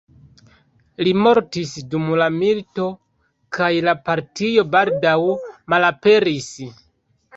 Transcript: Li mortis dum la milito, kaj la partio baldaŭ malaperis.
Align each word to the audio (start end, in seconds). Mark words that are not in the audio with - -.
Li 1.07 1.11
mortis 1.25 1.73
dum 1.91 2.07
la 2.21 2.29
milito, 2.39 2.87
kaj 3.59 3.69
la 3.89 3.95
partio 4.09 4.67
baldaŭ 4.77 5.15
malaperis. 5.75 6.49